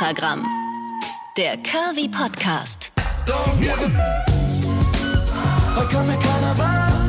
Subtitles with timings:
[0.00, 0.46] Extragramm.
[1.36, 2.90] Der Curvy Podcast.
[3.26, 3.90] Don't give a
[5.76, 6.99] Heute kann mir keiner was.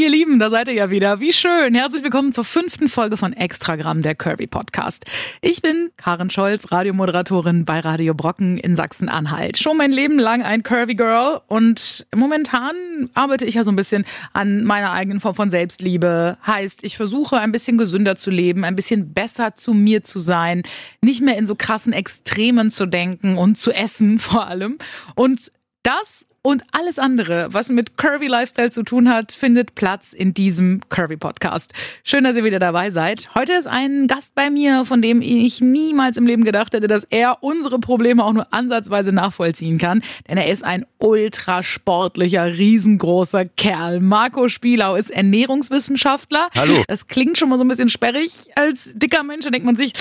[0.00, 1.20] Ihr Lieben, da seid ihr ja wieder.
[1.20, 1.74] Wie schön.
[1.74, 5.04] Herzlich willkommen zur fünften Folge von Extragramm, der Curvy Podcast.
[5.42, 9.58] Ich bin Karen Scholz, Radiomoderatorin bei Radio Brocken in Sachsen-Anhalt.
[9.58, 12.74] Schon mein Leben lang ein Curvy Girl und momentan
[13.12, 16.38] arbeite ich ja so ein bisschen an meiner eigenen Form von Selbstliebe.
[16.46, 20.62] Heißt, ich versuche ein bisschen gesünder zu leben, ein bisschen besser zu mir zu sein,
[21.02, 24.78] nicht mehr in so krassen Extremen zu denken und zu essen vor allem.
[25.14, 30.32] Und das und alles andere, was mit Curvy Lifestyle zu tun hat, findet Platz in
[30.32, 31.74] diesem Curvy Podcast.
[32.02, 33.34] Schön, dass ihr wieder dabei seid.
[33.34, 37.04] Heute ist ein Gast bei mir, von dem ich niemals im Leben gedacht hätte, dass
[37.04, 40.02] er unsere Probleme auch nur ansatzweise nachvollziehen kann.
[40.30, 44.00] Denn er ist ein ultra sportlicher, riesengroßer Kerl.
[44.00, 46.48] Marco Spielau ist Ernährungswissenschaftler.
[46.54, 46.82] Hallo.
[46.88, 48.48] Das klingt schon mal so ein bisschen sperrig.
[48.54, 49.92] Als dicker Mensch denkt man sich,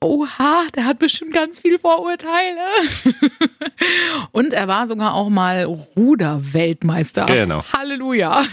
[0.00, 2.60] oha, der hat bestimmt ganz viel Vorurteile.
[4.32, 7.26] Und er war sogar auch mal Ruder-Weltmeister.
[7.26, 7.64] Genau.
[7.72, 8.44] Halleluja.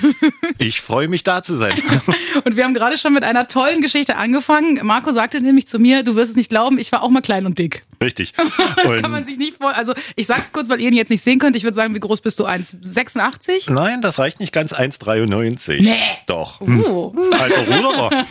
[0.62, 1.72] Ich freue mich da zu sein.
[2.44, 4.80] Und wir haben gerade schon mit einer tollen Geschichte angefangen.
[4.84, 7.46] Marco sagte nämlich zu mir, du wirst es nicht glauben, ich war auch mal klein
[7.46, 7.84] und dick.
[8.04, 8.34] Richtig.
[8.84, 9.76] Das kann man sich nicht vor.
[9.76, 11.56] Also ich sag's kurz, weil ihr ihn jetzt nicht sehen könnt.
[11.56, 12.46] Ich würde sagen, wie groß bist du?
[12.46, 13.72] 1,86?
[13.72, 15.82] Nein, das reicht nicht ganz 1,93.
[15.82, 15.96] Nee.
[16.26, 16.62] Doch.
[16.62, 17.14] Uh.
[17.40, 18.26] Alter Ruderer.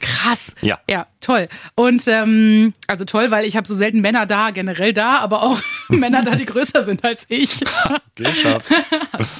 [0.00, 0.54] Krass.
[0.60, 0.78] Ja.
[0.90, 1.48] Ja, toll.
[1.74, 5.60] Und ähm, also toll, weil ich habe so selten Männer da, generell da, aber auch
[5.88, 7.60] Männer da, die größer sind als ich.
[8.14, 8.72] Geschafft.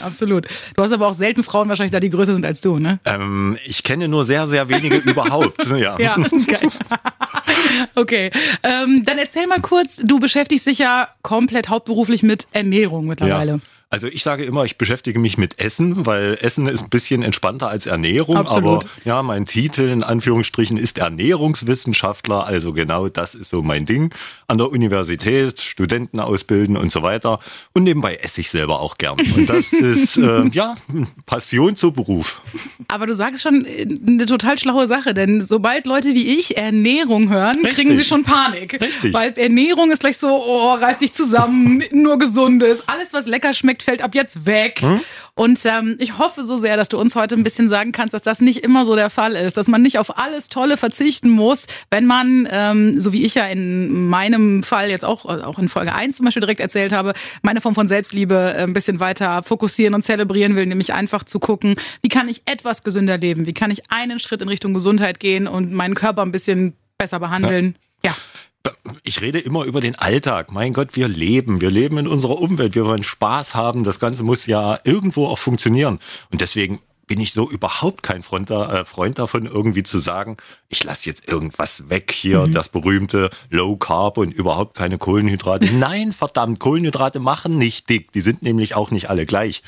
[0.02, 0.46] Absolut.
[0.74, 2.98] Du hast aber auch selten Frauen wahrscheinlich da, die größer sind als du, ne?
[3.04, 5.66] Ähm, ich kenne nur sehr, sehr wenige überhaupt.
[5.66, 5.98] Ja.
[5.98, 6.68] Ja, geil.
[7.94, 8.30] Okay,
[8.62, 13.52] ähm, dann erzähl mal kurz, du beschäftigst dich ja komplett hauptberuflich mit Ernährung mittlerweile.
[13.52, 13.58] Ja.
[13.96, 17.70] Also ich sage immer, ich beschäftige mich mit Essen, weil Essen ist ein bisschen entspannter
[17.70, 18.36] als Ernährung.
[18.36, 18.84] Absolut.
[18.84, 22.46] Aber ja, mein Titel in Anführungsstrichen ist Ernährungswissenschaftler.
[22.46, 24.12] Also genau das ist so mein Ding.
[24.48, 27.40] An der Universität, Studenten ausbilden und so weiter.
[27.72, 29.16] Und nebenbei esse ich selber auch gern.
[29.34, 30.74] Und das ist äh, ja
[31.24, 32.42] Passion zu Beruf.
[32.88, 37.30] Aber du sagst schon äh, eine total schlaue Sache, denn sobald Leute wie ich Ernährung
[37.30, 37.74] hören, Richtig.
[37.76, 38.78] kriegen sie schon Panik.
[38.78, 39.14] Richtig.
[39.14, 42.84] Weil Ernährung ist gleich so, oh, reiß dich zusammen, nur Gesundes.
[42.86, 44.80] Alles, was lecker schmeckt, fällt ab jetzt weg.
[44.80, 45.00] Hm?
[45.34, 48.22] Und ähm, ich hoffe so sehr, dass du uns heute ein bisschen sagen kannst, dass
[48.22, 51.66] das nicht immer so der Fall ist, dass man nicht auf alles Tolle verzichten muss,
[51.90, 55.94] wenn man, ähm, so wie ich ja in meinem Fall jetzt auch, auch in Folge
[55.94, 59.94] 1 zum Beispiel direkt erzählt habe, meine Form von Selbstliebe äh, ein bisschen weiter fokussieren
[59.94, 63.70] und zelebrieren will, nämlich einfach zu gucken, wie kann ich etwas gesünder leben, wie kann
[63.70, 67.76] ich einen Schritt in Richtung Gesundheit gehen und meinen Körper ein bisschen besser behandeln.
[68.04, 68.14] ja.
[69.02, 70.52] Ich rede immer über den Alltag.
[70.52, 71.60] Mein Gott, wir leben.
[71.60, 72.74] Wir leben in unserer Umwelt.
[72.74, 73.84] Wir wollen Spaß haben.
[73.84, 75.98] Das Ganze muss ja irgendwo auch funktionieren.
[76.30, 80.36] Und deswegen bin ich so überhaupt kein Freund, da, äh, Freund davon, irgendwie zu sagen,
[80.68, 85.66] ich lasse jetzt irgendwas weg hier, das berühmte Low Carb und überhaupt keine Kohlenhydrate.
[85.72, 88.12] Nein, verdammt, Kohlenhydrate machen nicht dick.
[88.12, 89.62] Die sind nämlich auch nicht alle gleich.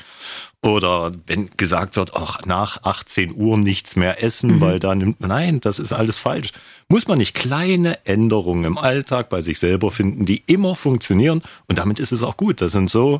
[0.61, 5.29] Oder wenn gesagt wird, ach, nach 18 Uhr nichts mehr essen, weil da nimmt man,
[5.29, 6.51] nein, das ist alles falsch.
[6.91, 11.77] Muss man nicht kleine Änderungen im Alltag bei sich selber finden, die immer funktionieren und
[11.77, 12.61] damit ist es auch gut.
[12.61, 13.19] Das sind so,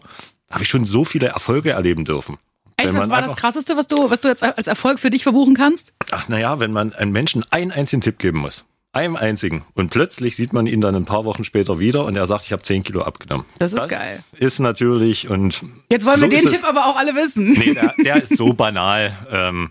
[0.50, 2.40] habe ich schon so viele Erfolge erleben dürfen.
[2.78, 5.54] Echt, was war das Krasseste, was du, was du jetzt als Erfolg für dich verbuchen
[5.54, 5.94] kannst?
[6.10, 8.66] Ach naja, wenn man einem Menschen einen einzigen Tipp geben muss.
[8.92, 9.64] Einem einzigen.
[9.76, 12.52] Und plötzlich sieht man ihn dann ein paar Wochen später wieder und er sagt, ich
[12.52, 13.46] habe 10 Kilo abgenommen.
[13.60, 14.24] Das ist geil.
[14.38, 15.64] Ist natürlich und.
[15.92, 17.52] Jetzt wollen so wir den Tipp aber auch alle wissen.
[17.52, 19.16] Nee, der, der ist so banal.
[19.32, 19.70] Ähm,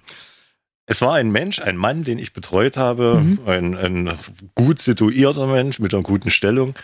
[0.90, 3.38] es war ein Mensch, ein Mann, den ich betreut habe, Mhm.
[3.46, 4.10] ein, ein
[4.54, 6.74] gut situierter Mensch mit einer guten Stellung.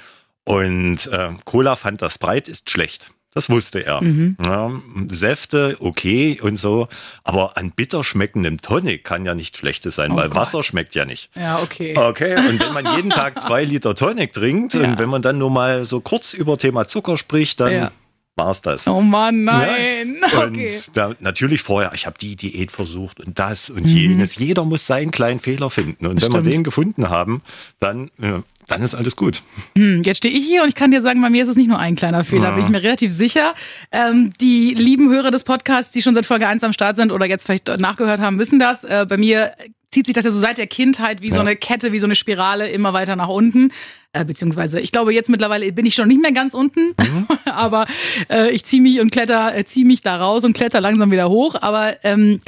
[0.45, 3.11] Und äh, Cola fand das breit ist schlecht.
[3.33, 4.01] Das wusste er.
[4.05, 4.37] Mhm.
[4.45, 4.71] Ja,
[5.09, 6.87] Säfte, okay und so.
[7.25, 10.37] Aber an bitter schmeckendem Tonic kann ja nichts Schlechtes sein, Oh weil Gott.
[10.37, 11.31] Wasser schmeckt ja nicht.
[11.35, 11.97] Ja, okay.
[11.97, 14.83] Okay, und wenn man jeden Tag zwei Liter Tonic trinkt Ja.
[14.85, 17.91] und wenn man dann nur mal so kurz über Thema Zucker spricht, dann Ja.
[18.37, 18.87] War's das.
[18.89, 20.17] Oh Mann, nein.
[20.33, 20.47] Ja.
[20.47, 20.67] Okay.
[20.67, 23.87] Und da, natürlich vorher, ich habe die Diät versucht und das und Mhm.
[23.97, 24.37] jenes.
[24.37, 26.07] Jeder muss seinen kleinen Fehler finden.
[26.07, 27.43] Und wenn wir den gefunden haben,
[27.81, 29.43] dann, äh, dann ist alles gut.
[29.77, 31.69] Hm, Jetzt stehe ich hier und ich kann dir sagen, bei mir ist es nicht
[31.69, 33.55] nur ein kleiner Fehler, bin ich mir relativ sicher.
[33.93, 37.27] Ähm, die lieben Hörer des Podcasts, die schon seit Folge 1 am Start sind oder
[37.27, 38.83] jetzt vielleicht nachgehört haben, wissen das.
[38.85, 39.53] Äh, bei mir
[39.95, 41.41] zieht sich das ja so seit der Kindheit wie so Ja.
[41.43, 43.73] eine Kette, wie so eine Spirale immer weiter nach unten.
[44.13, 46.95] Äh, beziehungsweise, ich glaube, jetzt mittlerweile bin ich schon nicht mehr ganz unten,
[47.47, 47.87] aber
[48.31, 51.29] äh, ich ziehe mich und kletter, äh, ziehe mich da raus und kletter langsam wieder
[51.31, 51.55] hoch.
[51.61, 52.41] Aber ähm,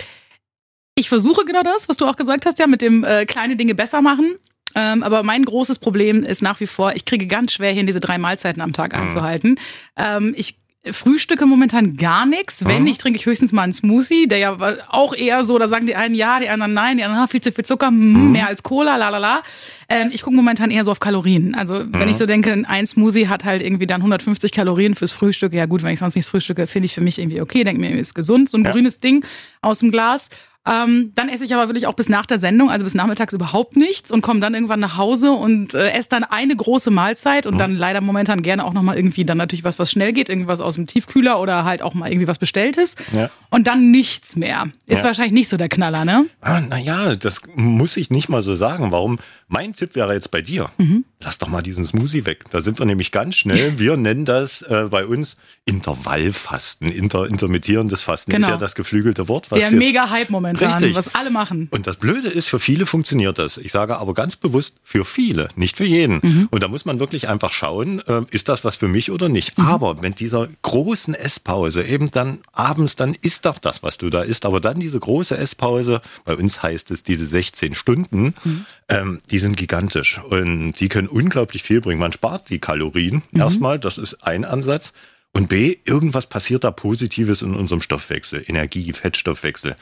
[0.94, 3.74] ich versuche genau das, was du auch gesagt hast, ja, mit dem äh, kleine Dinge
[3.74, 4.34] besser machen.
[4.74, 8.00] Ähm, aber mein großes Problem ist nach wie vor, ich kriege ganz schwer hin, diese
[8.00, 9.58] drei Mahlzeiten am Tag einzuhalten.
[9.96, 10.56] Ähm, ich
[10.92, 12.64] frühstücke momentan gar nichts.
[12.64, 12.84] Wenn Mhm.
[12.84, 14.56] nicht, trinke ich höchstens mal einen Smoothie, der ja
[14.88, 17.40] auch eher so, da sagen die einen ja, die anderen nein, die anderen ah, viel
[17.40, 19.42] zu viel Zucker, mm, mehr als Cola, la la la.
[19.88, 21.54] Ähm, ich gucke momentan eher so auf Kalorien.
[21.54, 25.52] Also wenn ich so denke, ein Smoothie hat halt irgendwie dann 150 Kalorien fürs Frühstück.
[25.52, 27.62] Ja gut, wenn ich sonst nichts frühstücke, finde ich für mich irgendwie okay.
[27.64, 28.72] Denke mir, ist gesund, so ein Ja.
[28.72, 29.24] grünes Ding
[29.62, 30.28] aus dem Glas.
[30.66, 33.76] Ähm, dann esse ich aber wirklich auch bis nach der Sendung, also bis nachmittags überhaupt
[33.76, 37.58] nichts und komme dann irgendwann nach Hause und äh, esse dann eine große Mahlzeit und
[37.58, 40.74] dann leider momentan gerne auch nochmal irgendwie dann natürlich was, was schnell geht, irgendwas aus
[40.74, 42.96] dem Tiefkühler oder halt auch mal irgendwie was Bestelltes.
[43.12, 43.30] Ja.
[43.50, 44.66] Und dann nichts mehr.
[44.86, 45.04] Ist Ja.
[45.04, 46.26] wahrscheinlich nicht so der Knaller, ne?
[46.40, 48.90] Ah, naja, das muss ich nicht mal so sagen.
[48.92, 49.18] Warum?
[49.48, 50.70] Mein Tipp wäre jetzt bei dir.
[50.78, 51.04] Mhm.
[51.22, 52.44] Lass doch mal diesen Smoothie weg.
[52.50, 53.78] Da sind wir nämlich ganz schnell.
[53.78, 56.90] Wir nennen das äh, bei uns Intervallfasten.
[56.90, 58.46] Inter intermittierendes Fasten Genau.
[58.46, 59.50] ist ja das geflügelte Wort.
[59.50, 60.94] Was Der jetzt mega Hype momentan, Richtig.
[60.94, 61.68] was alle machen.
[61.70, 63.56] Und das Blöde ist, für viele funktioniert das.
[63.56, 66.20] Ich sage aber ganz bewusst, für viele, nicht für jeden.
[66.22, 66.48] Mhm.
[66.50, 69.56] Und da muss man wirklich einfach schauen, äh, ist das was für mich oder nicht.
[69.58, 69.66] Mhm.
[69.66, 74.22] Aber wenn dieser großen Esspause eben dann abends, dann ist doch das, was du da
[74.22, 74.44] isst.
[74.44, 78.66] Aber dann diese große Esspause, bei uns heißt es diese 16 Stunden, Mhm.
[78.88, 80.20] ähm, die sind gigantisch.
[80.22, 82.00] Und die können unglaublich viel bringen.
[82.00, 84.92] Man spart die Kalorien erstmal, das ist ein Ansatz.
[85.32, 89.76] Und B, irgendwas passiert da Positives in unserem Stoffwechsel, Energie, Fettstoffwechsel.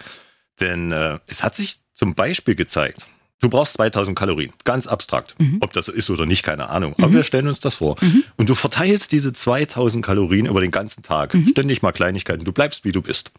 [0.61, 3.07] Denn äh, es hat sich zum Beispiel gezeigt,
[3.45, 5.37] du brauchst 2000 Kalorien, ganz abstrakt.
[5.61, 6.95] Ob das so ist oder nicht, keine Ahnung.
[6.99, 7.97] Aber wir stellen uns das vor.
[8.37, 11.37] Und du verteilst diese 2000 Kalorien über den ganzen Tag.
[11.51, 12.45] Ständig mal Kleinigkeiten.
[12.45, 13.31] Du bleibst, wie du bist.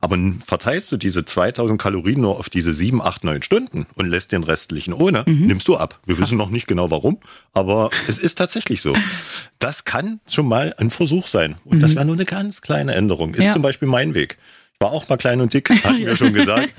[0.00, 4.32] Aber verteilst du diese 2000 Kalorien nur auf diese 7, 8, 9 Stunden und lässt
[4.32, 6.00] den restlichen ohne, nimmst du ab.
[6.06, 7.18] Wir wissen noch nicht genau warum,
[7.52, 8.94] aber es ist tatsächlich so.
[9.60, 11.56] Das kann schon mal ein Versuch sein.
[11.64, 13.34] Und das wäre nur eine ganz kleine Änderung.
[13.34, 13.52] Ist Ja.
[13.52, 14.38] zum Beispiel mein Weg.
[14.74, 16.74] Ich war auch mal klein und dick, hatten wir schon gesagt.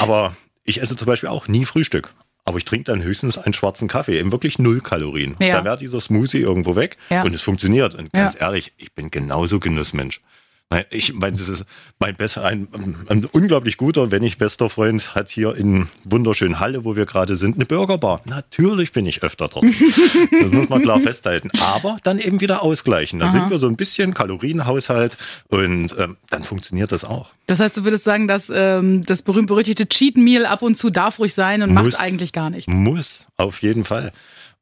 [0.00, 2.14] Aber ich esse zum Beispiel auch nie Frühstück.
[2.44, 5.36] Aber ich trinke dann höchstens einen schwarzen Kaffee, eben wirklich null Kalorien.
[5.40, 5.58] Ja.
[5.58, 7.22] Da wäre dieser Smoothie irgendwo weg Ja.
[7.22, 7.94] und es funktioniert.
[7.94, 8.40] Und ganz Ja.
[8.46, 10.20] ehrlich, ich bin genauso Genussmensch.
[10.72, 11.64] Nein, Ich meine, das ist
[11.98, 12.66] mein besser, ein,
[13.08, 17.36] ein unglaublich guter, wenn nicht bester Freund, hat hier in wunderschönen Halle, wo wir gerade
[17.36, 18.22] sind, eine Burgerbar.
[18.24, 19.64] Natürlich bin ich öfter dort.
[19.64, 21.50] das muss man klar festhalten.
[21.74, 23.18] Aber dann eben wieder ausgleichen.
[23.18, 25.16] Da sind wir so ein bisschen Kalorienhaushalt
[25.48, 27.30] und ähm, dann funktioniert das auch.
[27.46, 31.18] Das heißt, du würdest sagen, dass ähm, das berühmt-berüchtigte Cheat Meal ab und zu darf
[31.18, 31.84] ruhig sein und Muss.
[31.84, 32.66] macht eigentlich gar nichts.
[32.66, 34.12] Muss, auf jeden Fall.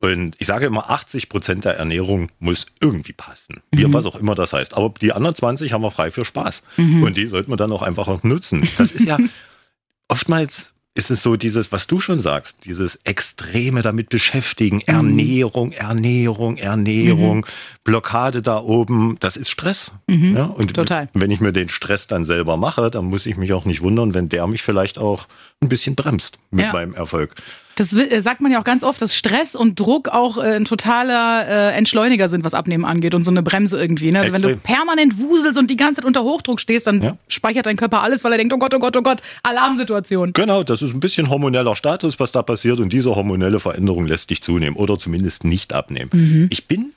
[0.02, 3.60] Und ich sage immer, 80 Prozent der Ernährung muss irgendwie passen.
[3.70, 3.92] Wie, Mhm.
[3.92, 4.74] Was auch immer das heißt.
[4.74, 6.62] Aber die anderen 20 haben wir frei für Spaß.
[6.78, 7.02] Mhm.
[7.02, 8.66] Und die sollten wir dann auch einfach auch nutzen.
[8.78, 9.18] Das ist ja,
[10.08, 14.76] oftmals ist es so dieses, was du schon sagst, dieses Extreme damit beschäftigen.
[14.78, 14.82] Mhm.
[14.86, 17.46] Ernährung, Ernährung, Ernährung,
[17.84, 19.16] Blockade da oben.
[19.20, 19.92] Das ist Stress.
[20.08, 20.44] Ja?
[20.46, 20.74] Und Mhm.
[20.74, 21.08] Total.
[21.14, 24.14] wenn ich mir den Stress dann selber mache, dann muss ich mich auch nicht wundern,
[24.14, 25.28] wenn der mich vielleicht auch
[25.62, 26.72] ein bisschen bremst mit Ja.
[26.72, 27.34] meinem Erfolg.
[27.76, 30.64] Das äh, sagt man ja auch ganz oft, dass Stress und Druck auch äh, ein
[30.66, 34.12] totaler äh, Entschleuniger sind, was Abnehmen angeht und so eine Bremse irgendwie.
[34.12, 34.20] Ne?
[34.20, 37.16] Also wenn du permanent wuselst und die ganze Zeit unter Hochdruck stehst, dann Ja.
[37.28, 40.32] speichert dein Körper alles, weil er denkt, oh Gott, oh Gott, oh Gott, Alarmsituation.
[40.34, 44.30] Genau, das ist ein bisschen hormoneller Status, was da passiert und diese hormonelle Veränderung lässt
[44.30, 46.10] dich zunehmen oder zumindest nicht abnehmen.
[46.12, 46.46] Mhm.
[46.50, 46.92] Ich bin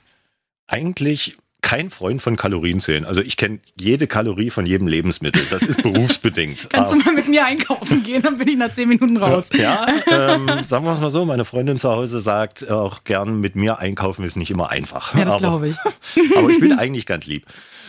[0.66, 3.06] eigentlich kein Freund von Kalorienzählen.
[3.06, 5.46] Also ich kenne jede Kalorie von jedem Lebensmittel.
[5.48, 6.68] Das ist berufsbedingt.
[6.70, 9.48] Kannst du mal mit mir einkaufen gehen, dann bin ich nach zehn Minuten raus.
[9.54, 13.56] Ja, ähm, sagen wir es mal so, meine Freundin zu Hause sagt auch gern, mit
[13.56, 15.14] mir einkaufen ist nicht immer einfach.
[15.16, 15.76] Ja, das glaube ich.
[16.36, 17.46] Aber ich bin eigentlich ganz lieb,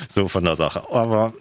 [0.07, 0.83] so von der Sache.
[0.89, 1.33] Aber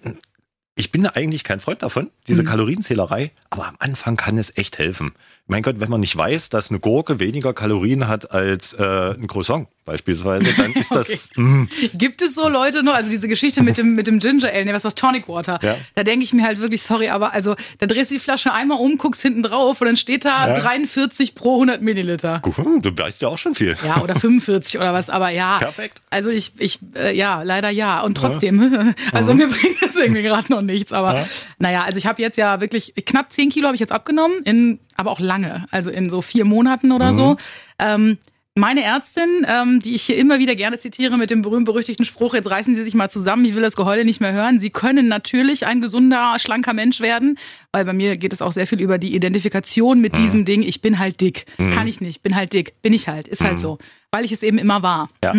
[0.74, 2.46] ich bin eigentlich kein Freund davon, diese Mhm.
[2.46, 3.30] Kalorienzählerei.
[3.50, 5.12] Aber am Anfang kann es echt helfen.
[5.46, 8.82] Mein Gott, wenn man nicht weiß, dass eine Gurke weniger Kalorien hat als äh,
[9.12, 11.28] ein Croissant beispielsweise, dann ist das...
[11.36, 11.64] mm,
[11.98, 14.72] Gibt es so Leute noch, also diese Geschichte mit dem, mit dem Ginger Ale, ne,
[14.72, 15.76] was was Tonic Water, Ja.
[15.94, 18.78] da denke ich mir halt wirklich, sorry, aber also da drehst du die Flasche einmal
[18.78, 20.54] um, guckst hinten drauf und dann steht da Ja.
[20.54, 22.40] 43 pro 100 Milliliter.
[22.40, 23.76] gut, du weißt ja auch schon viel.
[23.84, 25.58] Ja, oder 45 oder was, aber ja.
[25.58, 26.00] Perfekt.
[26.08, 28.00] Also ich, ich, äh, ja, leider ja.
[28.02, 30.92] Und trotzdem, also mir bringt das irgendwie gerade noch nichts.
[30.94, 31.26] Aber Ja.
[31.58, 34.78] naja, also ich habe jetzt ja wirklich, knapp 10 Kilo habe ich jetzt abgenommen, in,
[34.96, 35.33] aber auch lange,
[35.70, 37.36] also in so vier Monaten oder so.
[37.78, 38.18] Ähm,
[38.56, 42.48] meine Ärztin, ähm, die ich hier immer wieder gerne zitiere mit dem berühmt-berüchtigten Spruch, jetzt
[42.48, 44.60] reißen Sie sich mal zusammen, ich will das Geheule nicht mehr hören.
[44.60, 47.36] Sie können natürlich ein gesunder, schlanker Mensch werden,
[47.72, 50.62] weil bei mir geht es auch sehr viel über die Identifikation mit diesem Ding.
[50.62, 51.46] Ich bin halt dick.
[51.56, 53.78] Kann ich nicht, bin halt dick, bin ich halt, ist halt so.
[54.12, 55.10] Weil ich es eben immer war.
[55.24, 55.32] Ja.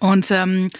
[0.00, 0.70] Und ähm,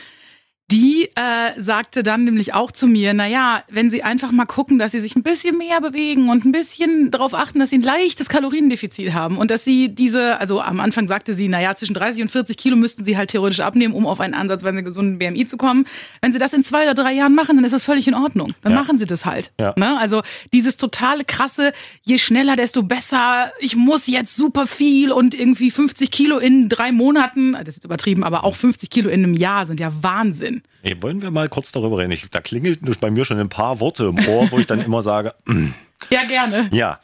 [0.71, 4.93] die äh, sagte dann nämlich auch zu mir, naja, wenn sie einfach mal gucken, dass
[4.93, 8.29] sie sich ein bisschen mehr bewegen und ein bisschen darauf achten, dass sie ein leichtes
[8.29, 12.29] Kaloriendefizit haben und dass sie diese, also am Anfang sagte sie, naja, zwischen 30 und
[12.31, 15.87] 40 Kilo müssten sie halt theoretisch abnehmen, um auf einen ansatzweise gesunden BMI zu kommen.
[16.21, 18.53] Wenn sie das in zwei oder drei Jahren machen, dann ist das völlig in Ordnung.
[18.61, 18.79] Dann Ja.
[18.79, 19.51] machen sie das halt.
[19.59, 19.73] Ja.
[19.79, 19.99] Ne?
[19.99, 20.21] Also
[20.53, 21.73] dieses totale krasse,
[22.03, 26.93] je schneller, desto besser, ich muss jetzt super viel und irgendwie 50 Kilo in drei
[26.93, 30.57] Monaten, das ist jetzt übertrieben, aber auch 50 Kilo in einem Jahr sind ja Wahnsinn.
[30.83, 32.11] Nee, wollen wir mal kurz darüber reden?
[32.13, 35.03] Ich, da klingelt bei mir schon ein paar Worte im Ohr, wo ich dann immer
[35.03, 35.69] sage, mm,
[36.11, 36.69] Ja, gerne.
[36.73, 37.01] ja.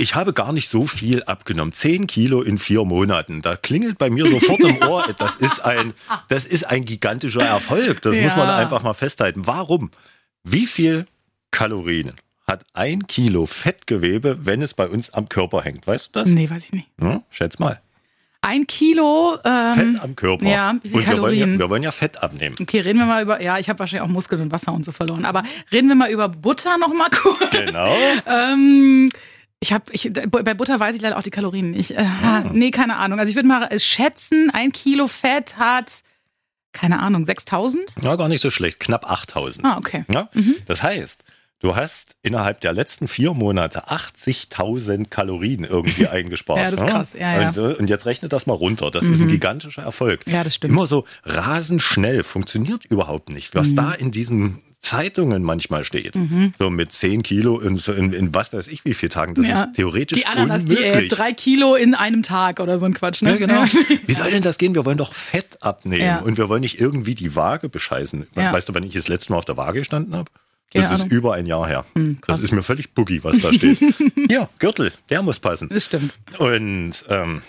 [0.00, 1.72] Ich habe gar nicht so viel abgenommen.
[1.72, 3.42] Zehn Kilo in vier Monaten.
[3.42, 5.04] Da klingelt bei mir sofort im Ohr.
[5.18, 5.92] Das ist ein,
[6.28, 8.00] das ist ein gigantischer Erfolg.
[8.02, 8.56] Das muss man Ja.
[8.56, 9.46] einfach mal festhalten.
[9.46, 9.90] Warum?
[10.44, 11.06] Wie viel
[11.50, 12.12] Kalorien
[12.46, 15.86] hat ein Kilo Fettgewebe, wenn es bei uns am Körper hängt?
[15.86, 16.28] Weißt du das?
[16.30, 16.86] Nee, weiß ich nicht.
[17.00, 17.22] Hm?
[17.30, 17.80] Schätz mal.
[18.40, 19.36] Ein Kilo.
[19.44, 20.46] Ähm, Fett am Körper.
[20.46, 22.56] ja, wie viel Und wir wollen, ja, wir wollen ja Fett abnehmen.
[22.60, 23.42] okay, reden wir mal über.
[23.42, 25.24] Ja, ich habe wahrscheinlich auch Muskeln und Wasser und so verloren.
[25.24, 25.42] Aber
[25.72, 27.50] reden wir mal über Butter noch mal kurz.
[27.50, 27.94] Genau.
[28.26, 29.10] Ähm,
[29.60, 31.90] ich habe, ich, bei Butter weiß ich leider auch die Kalorien nicht.
[31.90, 32.44] Äh, Ah.
[32.52, 33.18] Nee, keine Ahnung.
[33.18, 36.02] Also ich würde mal äh, schätzen, ein Kilo Fett hat,
[36.72, 37.82] keine Ahnung, 6000?
[38.02, 38.78] Ja, gar nicht so schlecht.
[38.78, 39.66] Knapp 8000.
[39.66, 40.04] Ah, okay.
[40.12, 40.28] Ja?
[40.32, 40.54] Mhm.
[40.66, 41.24] Das heißt,
[41.60, 46.58] du hast innerhalb der letzten vier Monate 80.000 Kalorien irgendwie eingespart.
[46.58, 46.86] Ja, das ist ne?
[46.86, 47.12] krass.
[47.18, 47.46] Ja, ja.
[47.48, 48.90] Und, so- und jetzt rechne das mal runter.
[48.90, 50.20] Das ist ein gigantischer Erfolg.
[50.26, 50.72] Ja, das stimmt.
[50.74, 53.54] Immer so rasend schnell funktioniert überhaupt nicht.
[53.54, 53.58] Mhm.
[53.58, 56.14] Was da in diesen Zeitungen manchmal steht,
[56.56, 59.48] so mit 10 Kilo in, so in, in was weiß ich wie viel Tagen, das
[59.48, 59.64] Ja.
[59.64, 61.08] ist theoretisch Die Ananas-Diät, unmöglich.
[61.10, 63.30] drei Kilo in einem Tag oder so ein Quatsch, ne?
[63.32, 63.64] Ja, genau.
[64.06, 64.76] Wie soll denn das gehen?
[64.76, 68.28] Wir wollen doch Fett abnehmen und wir wollen nicht irgendwie die Waage bescheißen.
[68.34, 70.30] Weißt du, wenn ich das letzte Mal auf der Waage gestanden habe?
[70.72, 71.10] Keine Das ist Ahnung.
[71.10, 71.84] Hm, über ein Jahr her.
[71.94, 72.36] krass.
[72.36, 73.78] das ist mir völlig boogie, was da steht.
[74.30, 75.68] ja, Gürtel, der muss passen.
[75.70, 76.12] Das stimmt.
[76.38, 77.42] Und ähm,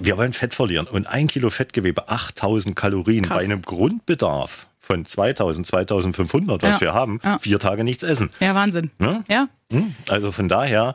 [0.00, 0.86] wir wollen Fett verlieren.
[0.86, 3.38] Und ein Kilo Fettgewebe, 8000 Kalorien Krass.
[3.38, 6.80] bei einem Grundbedarf von 2000, 2500, was Ja.
[6.80, 7.38] wir haben, Ja.
[7.38, 8.30] vier Tage nichts essen.
[8.38, 8.90] Ja, Wahnsinn.
[8.98, 9.24] Ne?
[9.28, 9.94] Ja, Hm?
[10.08, 10.94] Also von daher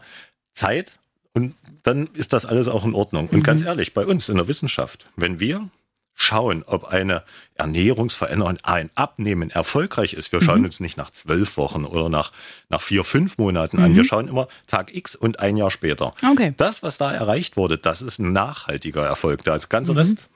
[0.53, 0.93] Zeit
[1.33, 3.27] und dann ist das alles auch in Ordnung.
[3.27, 3.43] Und Mhm.
[3.43, 5.67] ganz ehrlich, bei uns in der Wissenschaft, wenn wir
[6.13, 7.23] schauen, ob eine
[7.55, 10.45] Ernährungsveränderung, ein Abnehmen erfolgreich ist, wir Mhm.
[10.45, 12.31] schauen uns nicht nach zwölf Wochen oder nach,
[12.69, 16.13] nach vier, fünf Monaten an, wir schauen immer Tag X und ein Jahr später.
[16.21, 16.29] Mhm.
[16.31, 16.53] okay.
[16.57, 19.43] Das, was da erreicht wurde, das ist ein nachhaltiger Erfolg.
[19.43, 20.27] Der ganze Rest sind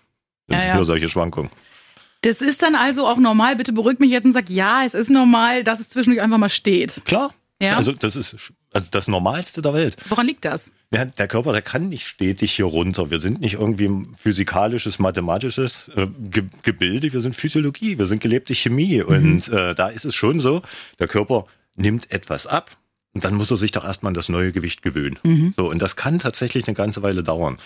[0.48, 0.53] Mhm.
[0.53, 0.75] Ja, ja.
[0.75, 1.50] nur solche Schwankungen.
[2.22, 3.55] Das ist dann also auch normal.
[3.55, 6.50] Bitte beruhig mich jetzt und sag, ja, es ist normal, dass es zwischendurch einfach mal
[6.50, 7.01] steht.
[7.05, 7.34] Klar.
[7.62, 7.77] Ja.
[7.77, 8.35] Also das ist
[8.74, 9.95] also das Normalste der Welt.
[10.09, 10.74] Woran liegt das?
[10.91, 13.09] Ja, der Körper, der kann nicht stetig hier runter.
[13.09, 18.21] Wir sind nicht irgendwie ein physikalisches, mathematisches äh, Ge Gebilde, wir sind Physiologie, wir sind
[18.21, 19.01] gelebte Chemie.
[19.01, 20.62] Und äh, da ist es schon so,
[21.00, 21.45] der Körper
[21.75, 22.77] nimmt etwas ab
[23.13, 25.17] und dann muss er sich doch erstmal an das neue Gewicht gewöhnen.
[25.55, 27.57] So, und das kann tatsächlich eine ganze Weile dauern.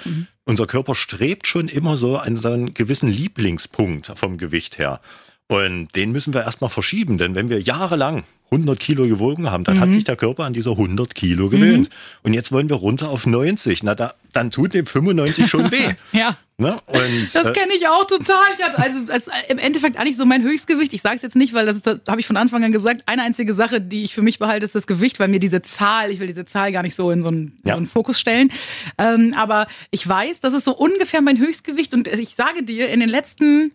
[0.46, 5.02] Unser Körper strebt schon immer so an so einen gewissen Lieblingspunkt vom Gewicht her.
[5.48, 9.78] Und den müssen wir erstmal verschieben, denn wenn wir jahrelang 100 Kilo gewogen haben, dann
[9.78, 9.82] Mhm.
[9.82, 11.90] hat sich der Körper an diese 100 Kilo gewöhnt.
[12.24, 13.84] Und jetzt wollen wir runter auf 90.
[13.84, 15.94] Na, da, dann tut dem 95 schon weh.
[16.12, 16.38] Ja.
[16.58, 16.76] Ne?
[16.88, 18.44] Und, Das äh, kenne ich auch total.
[18.58, 20.94] Ich hatte also ist im Endeffekt eigentlich so mein Höchstgewicht.
[20.94, 23.04] Ich sage es jetzt nicht, weil das, das habe ich von Anfang an gesagt.
[23.06, 26.12] Eine einzige Sache, die ich für mich behalte, ist das Gewicht, weil mir diese Zahl,
[26.12, 27.74] ich will diese Zahl gar nicht so in so einen, in Ja.
[27.74, 28.52] so einen Fokus stellen.
[28.98, 31.94] Ähm, aber ich weiß, das ist so ungefähr mein Höchstgewicht.
[31.94, 33.72] Und ich sage dir, in den letzten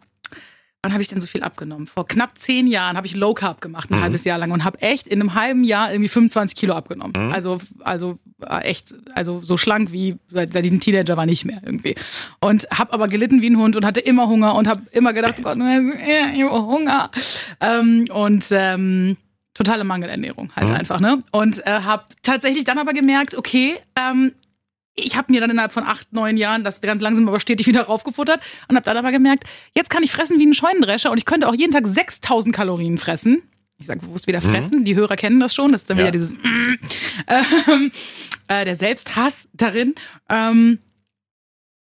[0.85, 1.87] Wann habe ich denn so viel abgenommen?
[1.87, 3.97] Vor knapp zehn Jahren habe ich Low Carb gemacht, Mhm.
[3.97, 7.15] ein halbes Jahr lang und habe echt in einem halben Jahr irgendwie 25 Kilo abgenommen.
[7.17, 7.33] Mhm.
[7.33, 11.45] Also, also äh, echt, also so schlank wie seit, seit ich ein Teenager war nicht
[11.45, 11.95] mehr irgendwie.
[12.41, 15.37] Und habe aber gelitten wie ein Hund und hatte immer Hunger und habe immer gedacht,
[15.41, 17.11] oh Gott, ich habe Hunger.
[17.61, 19.17] Ähm, und ähm,
[19.55, 20.75] totale Mangelernährung halt Mhm.
[20.75, 21.23] einfach, ne?
[21.31, 24.33] Und äh, habe tatsächlich dann aber gemerkt, okay, ähm,
[24.97, 27.83] ich habe mir dann innerhalb von acht, neun Jahren das ganz langsam aber stetig wieder
[27.83, 31.25] raufgefuttert und habe dann aber gemerkt, jetzt kann ich fressen wie ein Scheunendrescher und ich
[31.25, 33.43] könnte auch jeden Tag 6000 Kalorien fressen.
[33.79, 36.05] Ich sage bewusst wieder fressen, die Hörer kennen das schon, das ist dann Ja.
[36.05, 36.75] wieder dieses mm,
[37.27, 37.93] ähm,
[38.49, 39.95] äh, der Selbsthass darin.
[40.31, 40.79] Ähm,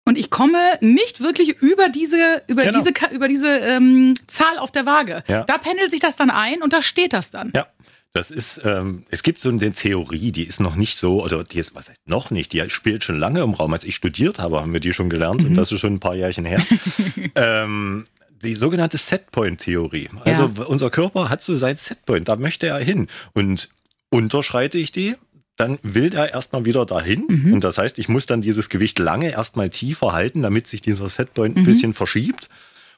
[0.06, 2.78] und ich komme nicht wirklich über diese, über Genau.
[2.78, 5.22] diese, über diese ähm, Zahl auf der Waage.
[5.28, 5.44] Ja.
[5.44, 7.52] Da pendelt sich das dann ein und da steht das dann.
[7.54, 7.66] Ja,
[8.12, 11.58] das ist, ähm, es gibt so eine Theorie, die ist noch nicht so, oder die
[11.58, 13.72] ist, was heißt noch nicht, die spielt schon lange im Raum.
[13.72, 16.16] Als ich studiert habe, haben wir die schon gelernt und das ist schon ein paar
[16.16, 16.64] Jährchen her.
[17.36, 18.04] ähm,
[18.42, 20.08] die sogenannte Setpoint-Theorie.
[20.24, 20.64] Also Ja.
[20.64, 23.06] unser Körper hat so sein Setpoint, da möchte er hin.
[23.32, 23.68] Und
[24.10, 25.14] unterschreite ich die,
[25.56, 27.52] dann will er erstmal wieder dahin.
[27.52, 31.06] Und das heißt, ich muss dann dieses Gewicht lange erstmal tiefer halten, damit sich dieser
[31.08, 32.48] Setpoint ein bisschen verschiebt.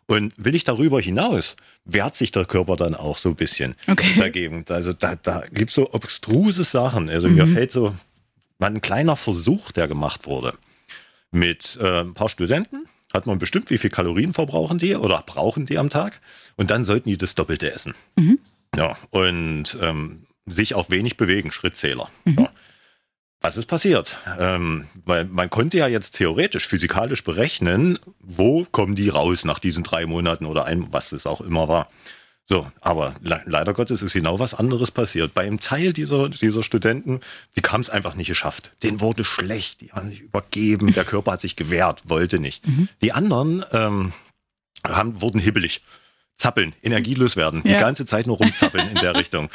[0.06, 4.18] Und will ich darüber hinaus, wehrt sich der Körper dann auch so ein bisschen Okay.
[4.18, 4.64] dagegen.
[4.68, 7.09] Also da, da gibt es so obstruse Sachen.
[7.09, 7.94] Also mir fällt so
[8.59, 10.54] ein kleiner Versuch, der gemacht wurde.
[11.30, 15.66] Mit äh, ein paar Studenten hat man bestimmt, wie viel Kalorien verbrauchen die oder brauchen
[15.66, 16.21] die am Tag.
[16.56, 17.94] Und dann sollten die das Doppelte essen.
[18.76, 22.11] Ja, und ähm, sich auch wenig bewegen, Schrittzähler.
[22.26, 22.50] Ja.
[23.42, 24.16] Was ist passiert?
[24.38, 29.82] Ähm, weil man konnte ja jetzt theoretisch, physikalisch berechnen, wo kommen die raus nach diesen
[29.82, 31.88] drei Monaten oder einem, was es auch immer war.
[32.44, 35.34] So, aber le leider Gottes ist genau was anderes passiert.
[35.34, 37.20] Bei einem Teil dieser, dieser Studenten,
[37.56, 38.72] die haben es einfach nicht geschafft.
[38.82, 42.62] Denen wurde schlecht, die haben sich übergeben, der Körper hat sich gewehrt, wollte nicht.
[43.00, 44.12] Die anderen ähm,
[44.87, 45.82] haben, wurden hibbelig.
[46.36, 47.78] Zappeln, energielos werden, die Ja.
[47.80, 49.48] ganze Zeit nur rumzappeln in der Richtung.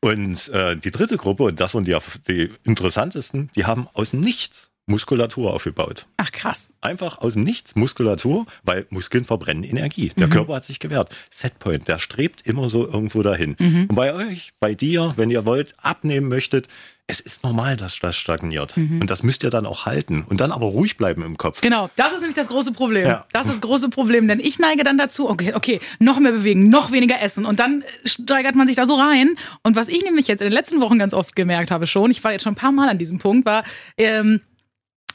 [0.00, 1.96] Und äh, die dritte Gruppe, und das waren die,
[2.28, 6.06] die interessantesten, die haben aus Nichts Muskulatur aufgebaut.
[6.16, 6.72] Ach krass.
[6.80, 10.10] Einfach aus dem Nichts Muskulatur, weil Muskeln verbrennen Energie.
[10.18, 11.14] Der Körper hat sich gewehrt.
[11.30, 13.54] Setpoint, der strebt immer so irgendwo dahin.
[13.60, 16.66] Und bei euch, bei dir, wenn ihr wollt, abnehmen möchtet,
[17.08, 18.76] es ist normal, dass das stagniert.
[18.76, 20.24] Und das müsst ihr dann auch halten.
[20.28, 21.60] Und dann aber ruhig bleiben im Kopf.
[21.60, 23.06] Genau, das ist nämlich das große Problem.
[23.06, 23.26] Ja.
[23.32, 26.68] Das ist das große Problem, denn ich neige dann dazu, okay, okay, noch mehr bewegen,
[26.68, 29.34] noch weniger essen und dann steigert man sich da so rein.
[29.62, 32.22] Und was ich nämlich jetzt in den letzten Wochen ganz oft gemerkt habe schon, ich
[32.24, 33.64] war jetzt schon ein paar Mal an diesem Punkt, war,
[33.98, 34.40] ähm,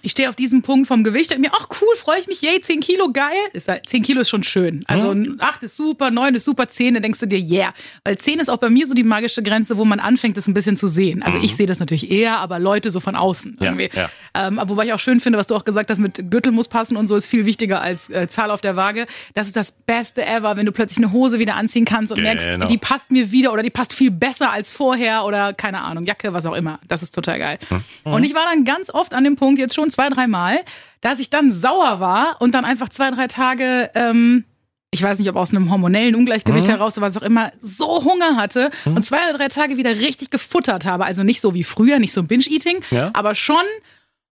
[0.07, 2.61] ich stehe auf diesem Punkt vom Gewicht und mir, ach cool, freue ich mich, yay,
[2.61, 3.33] 10 Kilo, geil.
[3.51, 4.85] Ist, halt- 10 Kilo ist schon schön.
[4.87, 7.73] Also 8 ist super, 9 ist super, 10, dann denkst du dir, yeah.
[8.05, 10.53] Weil 10 ist auch bei mir so die magische Grenze, wo man anfängt, das ein
[10.53, 11.23] bisschen zu sehen.
[11.23, 13.57] Also ich sehe das natürlich eher, aber Leute so von außen.
[13.59, 13.89] Ja, Irgendwie.
[13.93, 14.09] ja.
[14.33, 16.69] Ähm, aber wobei ich auch schön finde, was du auch gesagt hast, mit Gürtel muss
[16.69, 19.07] passen und so ist viel wichtiger als äh, Zahl auf der Waage.
[19.33, 22.29] Das ist das Beste ever, wenn du plötzlich eine Hose wieder anziehen kannst und Genau.
[22.29, 26.05] merkst, die passt mir wieder oder die passt viel besser als vorher oder keine Ahnung,
[26.05, 26.79] Jacke, was auch immer.
[26.87, 27.59] Das ist total geil.
[28.05, 30.59] Und ich war dann ganz oft an dem Punkt, jetzt schon zwei, drei Mal,
[31.01, 34.43] dass ich dann sauer war und dann einfach zwei, drei Tage, ähm,
[34.91, 38.35] ich weiß nicht, ob aus einem hormonellen Ungleichgewicht heraus oder was auch immer, so Hunger
[38.35, 41.03] hatte und zwei oder drei Tage wieder richtig gefuttert habe.
[41.05, 43.09] Also nicht so wie früher, nicht so Binge-Eating, Ja.
[43.13, 43.55] aber schon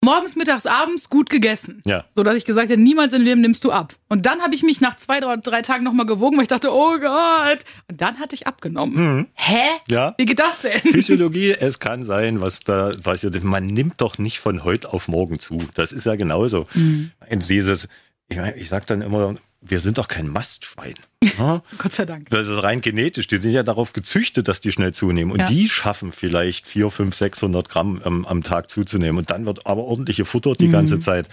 [0.03, 1.81] morgens, mittags, abends gut gegessen.
[1.85, 2.05] Ja.
[2.13, 3.95] So dass ich gesagt habe, niemals im Leben nimmst du ab.
[4.09, 6.73] Und dann habe ich mich nach zwei, drei, drei Tagen nochmal gewogen, weil ich dachte,
[6.73, 7.59] oh Gott.
[7.89, 9.27] Und dann hatte ich abgenommen.
[9.33, 9.53] Hä?
[9.53, 9.93] Mhm.
[9.93, 10.15] Ja.
[10.17, 10.81] Wie geht das denn?
[10.81, 15.39] Physiologie, es kann sein, was da, was man nimmt doch nicht von heute auf morgen
[15.39, 15.67] zu.
[15.75, 16.65] Das ist ja genauso.
[16.73, 17.11] Mhm.
[17.49, 17.87] Dieses,
[18.27, 20.95] ich, mein, ich sage dann immer, wir sind doch kein Mastschwein.
[21.37, 21.61] Ja?
[21.77, 22.29] Gott sei Dank.
[22.31, 23.27] Das ist rein genetisch.
[23.27, 25.31] Die sind ja darauf gezüchtet, dass die schnell zunehmen.
[25.31, 25.45] Und Ja.
[25.45, 29.19] die schaffen vielleicht 4, 5, 600 Gramm ähm, am Tag zuzunehmen.
[29.19, 31.29] Und dann wird aber ordentlich gefuttert die ganze Zeit.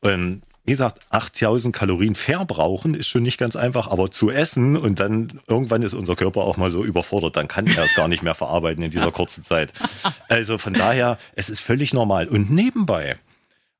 [0.00, 5.00] Und wie gesagt, 8000 Kalorien verbrauchen ist schon nicht ganz einfach, aber zu essen und
[5.00, 8.22] dann irgendwann ist unser Körper auch mal so überfordert, dann kann er es gar nicht
[8.22, 9.72] mehr verarbeiten in dieser kurzen Zeit.
[10.28, 12.28] Also von daher, es ist völlig normal.
[12.28, 13.16] Und nebenbei,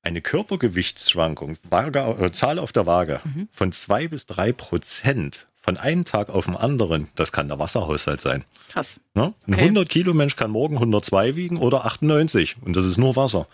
[0.02, 3.21] eine Körpergewichtsschwankung, Waage, äh, Zahl auf der Waage
[3.52, 8.21] von zwei bis drei Prozent von einem Tag auf den anderen, das kann der Wasserhaushalt
[8.21, 8.45] sein.
[8.71, 9.00] Krass.
[9.15, 9.34] Ne?
[9.47, 9.63] Ein Okay.
[9.65, 13.47] 100 Kilo Mensch kann morgen 102 wiegen oder 98 und das ist nur Wasser.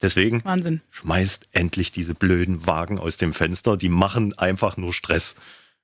[0.00, 0.80] Deswegen Wahnsinn.
[0.90, 5.34] schmeißt endlich diese blöden Wagen aus dem Fenster, die machen einfach nur Stress.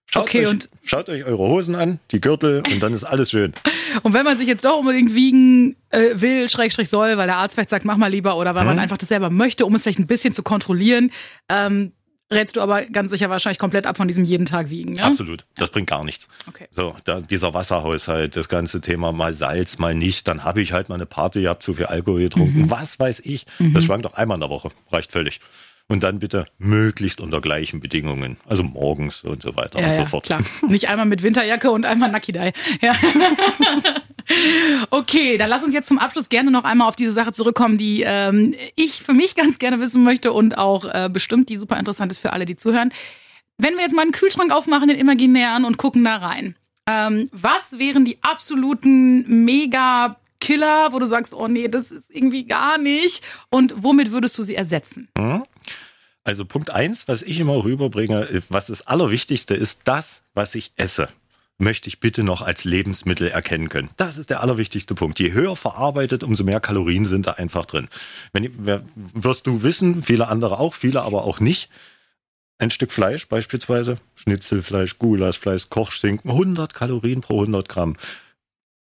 [0.06, 3.30] Schaut, Okay, euch, und- schaut euch eure Hosen an, die Gürtel und dann ist alles
[3.30, 3.52] schön.
[4.02, 7.54] Und wenn man sich jetzt doch unbedingt wiegen äh, will, Schrägstrich soll, weil der Arzt
[7.54, 8.70] vielleicht sagt, mach mal lieber, oder weil Mhm.
[8.70, 11.12] man einfach das selber möchte, um es vielleicht ein bisschen zu kontrollieren,
[11.48, 11.92] ähm,
[12.32, 14.94] rätst du aber ganz sicher wahrscheinlich komplett ab von diesem jeden Tag wiegen.
[14.94, 15.04] Ne?
[15.04, 16.26] Absolut, das bringt gar nichts.
[16.48, 16.66] Okay.
[16.72, 20.88] So, da, dieser Wasserhaushalt, das ganze Thema mal Salz, mal nicht, dann habe ich halt
[20.88, 22.70] mal eine Party gehabt, zu viel Alkohol getrunken, Mhm.
[22.70, 23.46] was weiß ich.
[23.60, 25.38] Das schwankt doch einmal in der Woche, reicht völlig.
[25.86, 30.00] Und dann bitte möglichst unter gleichen Bedingungen, also morgens und so weiter Ja, und ja,
[30.00, 30.24] so fort.
[30.24, 30.40] klar.
[30.68, 32.52] Nicht einmal mit Winterjacke und einmal Nakidai.
[32.80, 32.94] Ja.
[34.90, 38.02] okay, dann lass uns jetzt zum Abschluss gerne noch einmal auf diese Sache zurückkommen, die
[38.06, 42.10] ähm, ich für mich ganz gerne wissen möchte und auch äh, bestimmt die super interessant
[42.12, 42.90] ist für alle, die zuhören.
[43.58, 46.56] Wenn wir jetzt mal einen Kühlschrank aufmachen, den imaginären und gucken da rein.
[46.88, 52.44] Ähm, was wären die absoluten mega Killer, wo du sagst, oh nee, das ist irgendwie
[52.44, 53.24] gar nicht.
[53.50, 55.08] Und womit würdest du sie ersetzen?
[56.24, 61.08] Also Punkt eins, was ich immer rüberbringe, was das Allerwichtigste ist, das, was ich esse,
[61.58, 63.90] möchte ich bitte noch als Lebensmittel erkennen können.
[63.98, 65.20] Das ist der allerwichtigste Punkt.
[65.20, 67.88] Je höher verarbeitet, umso mehr Kalorien sind da einfach drin.
[68.32, 68.50] Wenn,
[68.94, 71.68] wirst du wissen, viele andere auch, viele aber auch nicht.
[72.58, 77.96] Ein Stück Fleisch beispielsweise, Schnitzelfleisch, Gulaschfleisch, Kochschinken, 100 Kalorien pro 100 Gramm.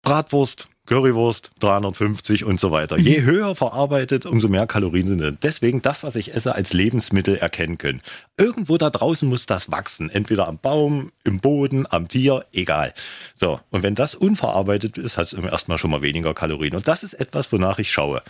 [0.04, 2.97] Bratwurst, Currywurst, 350 und so weiter.
[2.99, 5.38] Je höher verarbeitet, umso mehr Kalorien sind drin.
[5.41, 8.01] Deswegen das, was ich esse, als Lebensmittel erkennen können.
[8.36, 10.10] Irgendwo da draußen muss das wachsen.
[10.10, 12.93] Entweder am Baum, im Boden, am Tier, egal.
[13.36, 16.75] So, und wenn das unverarbeitet ist, hat es erstmal schon mal weniger Kalorien.
[16.75, 18.21] Und das ist etwas, wonach ich schaue.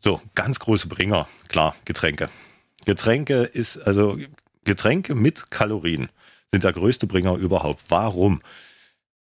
[0.00, 2.30] So, ganz große Bringer, klar, Getränke.
[2.86, 4.16] Getränke ist, also
[4.64, 6.08] Getränke mit Kalorien
[6.46, 7.82] sind der größte Bringer überhaupt.
[7.90, 8.40] Warum?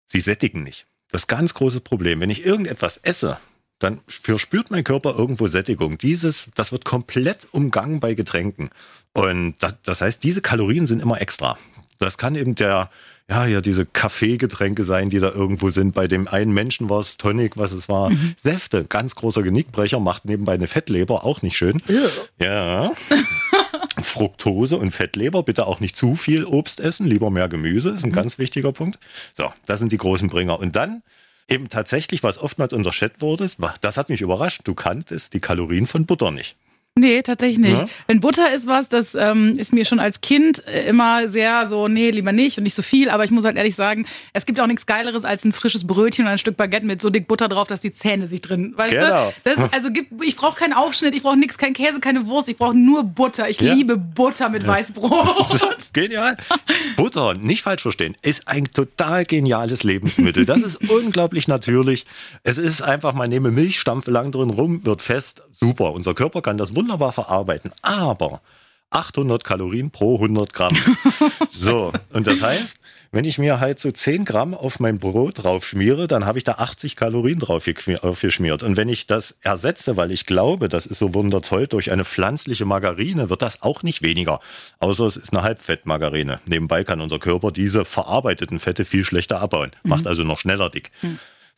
[0.06, 0.88] Sie sättigen nicht.
[1.12, 3.38] Das ganz große Problem, wenn ich irgendetwas esse,
[3.80, 5.98] dann verspürt mein Körper irgendwo Sättigung.
[5.98, 8.70] Dieses, das wird komplett umgangen bei Getränken.
[9.13, 11.58] Und das, das heißt, diese Kalorien sind immer extra.
[12.00, 12.89] Das kann eben der,
[13.30, 15.93] ja, ja, diese Kaffeegetränke sein, die da irgendwo sind.
[15.93, 18.12] Bei dem einen Menschen war es Tonic, was es war.
[18.38, 21.82] Säfte, ganz großer Genickbrecher, macht nebenbei eine Fettleber, auch nicht schön.
[22.39, 22.91] Ja.
[24.17, 28.12] Fructose und Fettleber, bitte auch nicht zu viel Obst essen, lieber mehr Gemüse, ist ein
[28.12, 28.99] ganz wichtiger Punkt.
[29.34, 30.60] So, das sind die großen Bringer.
[30.60, 31.03] Und dann
[31.47, 33.49] eben tatsächlich, was oftmals unterschätzt wurde,
[33.82, 36.56] das hat mich überrascht, du kanntest die Kalorien von Butter nicht.
[37.00, 37.78] Nee, tatsächlich nicht.
[37.78, 37.86] Ja?
[38.08, 41.88] Wenn Butter ist was, das ähm, ist mir schon als Kind äh, immer sehr so,
[41.88, 43.10] nee, lieber nicht und nicht so viel.
[43.10, 46.26] Aber ich muss halt ehrlich sagen, es gibt auch nichts Geileres als ein frisches Brötchen
[46.26, 48.94] und ein Stück Baguette mit so dick Butter drauf, dass die Zähne sich drin, weißt
[48.94, 49.34] Genau.
[49.44, 49.56] du?
[49.56, 52.58] Das, also gibt, ich brauche keinen Aufschnitt, ich brauche nichts, kein Käse, keine Wurst, ich
[52.58, 53.50] brauche nur Butter.
[53.50, 53.74] Ich Ja.
[53.74, 55.94] liebe Butter mit Weißbrot.
[55.94, 56.36] Genial.
[56.96, 60.46] Butter, nicht falsch verstehen, ist ein total geniales Lebensmittel.
[60.46, 62.06] Das ist unglaublich natürlich.
[62.44, 65.92] Es ist einfach, man nehme Milch, stampfe lang drin rum, wird fest, super.
[65.94, 67.71] Unser Körper kann das wunderbar verarbeiten.
[67.82, 68.41] Aber
[68.89, 70.78] 800 Kalorien pro 100 Gramm.
[71.60, 72.80] So, und das heißt,
[73.12, 76.43] wenn ich mir halt so 10 Gramm auf mein Brot drauf schmiere, dann habe ich
[76.43, 77.67] da 80 Kalorien drauf
[78.02, 78.62] aufgeschmiert.
[78.62, 82.65] Und wenn ich das ersetze, weil ich glaube, das ist so wundertoll, durch eine pflanzliche
[82.65, 84.39] Margarine, wird das auch nicht weniger.
[84.78, 86.41] Außer es ist eine Halbfettmargarine.
[86.45, 89.71] Nebenbei kann unser Körper diese verarbeiteten Fette viel schlechter abbauen.
[89.84, 90.91] Macht also noch schneller dick.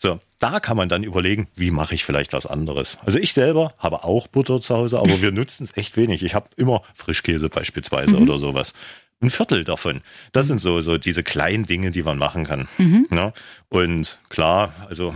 [0.02, 2.98] So, da kann man dann überlegen, wie mache ich vielleicht was anderes.
[3.04, 6.24] Also ich selber habe auch Butter zu Hause, aber wir nutzen es echt wenig.
[6.24, 8.74] Ich habe immer Frischkäse beispielsweise oder sowas.
[9.22, 10.00] Ein Viertel davon.
[10.32, 12.70] Das sind so, so diese kleinen Dinge, die man machen kann.
[13.12, 13.34] Ja?
[13.68, 15.14] Und klar, also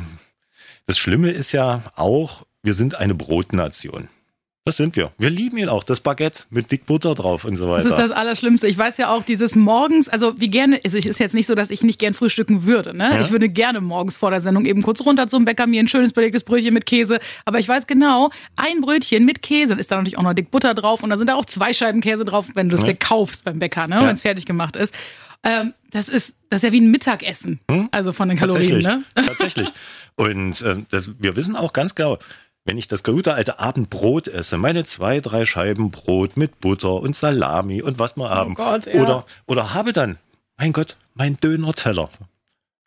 [0.85, 4.09] das Schlimme ist ja auch, wir sind eine Brotnation.
[4.65, 5.11] Das sind wir.
[5.17, 5.83] Wir lieben ihn auch.
[5.83, 7.95] Das Baguette mit dick Butter drauf und so Das weiter.
[7.97, 8.65] ist das Allerschlimmste.
[8.67, 11.69] Ich weiß ja auch, dieses morgens, also wie gerne, es ist jetzt nicht so, dass
[11.69, 12.95] ich nicht gern frühstücken würde.
[12.95, 13.09] Ne?
[13.11, 13.21] Ja.
[13.21, 16.13] Ich würde gerne morgens vor der Sendung eben kurz runter zum Bäcker, mir ein schönes
[16.13, 17.19] belegtes Brötchen mit Käse.
[17.43, 20.73] Aber ich weiß genau, ein Brötchen mit Käse, ist da natürlich auch noch dick Butter
[20.73, 23.43] drauf und da sind da auch zwei Scheiben Käse drauf, wenn du es dir kaufst
[23.43, 23.95] beim Bäcker, ne?
[23.95, 24.07] Ja.
[24.07, 24.95] wenn es fertig gemacht ist.
[25.43, 27.59] Ähm, das ist das ist ja wie ein Mittagessen,
[27.91, 28.85] also von den Kalorien.
[28.85, 29.03] Hm?
[29.13, 29.17] Tatsächlich.
[29.17, 29.23] Ne?
[29.27, 29.69] Tatsächlich.
[30.15, 32.17] Und äh, das, wir wissen auch ganz genau,
[32.65, 37.15] wenn ich das gute alte Abendbrot esse, meine zwei, drei Scheiben Brot mit Butter und
[37.15, 38.55] Salami und was wir haben.
[38.55, 39.01] Gott, ja.
[39.01, 40.17] oder, oder habe dann,
[40.57, 42.09] mein Gott, mein Döner-Teller.